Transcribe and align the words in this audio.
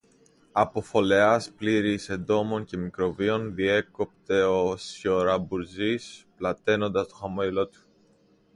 Από 0.51 0.81
φωλεάς 0.81 1.51
πλήρεις 1.51 2.09
εντόμων 2.09 2.65
και 2.65 2.77
μικροβίων, 2.77 3.55
διέκοπτε 3.55 4.43
ο 4.43 4.77
σιορΑμπρουζής 4.77 6.25
πλαταίνοντας 6.37 7.07
το 7.07 7.15
χαμόγελο 7.15 7.67
του. 7.67 7.79